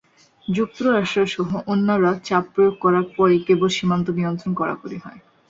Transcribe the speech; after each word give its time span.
যুক্তরাষ্ট্রসহ 0.47 1.49
অন্যরা 1.67 2.11
চাপ 2.23 2.43
প্রয়োগ 2.53 2.75
করার 2.83 3.05
পরই 3.15 3.39
কেবল 3.47 3.67
সীমান্ত 3.77 4.07
নিয়ন্ত্রণ 4.17 4.51
কড়াকড়ি 4.59 4.97
হয়। 4.97 5.19